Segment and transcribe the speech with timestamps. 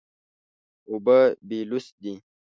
[0.89, 1.17] اوبه
[1.47, 2.13] بېلوث دي.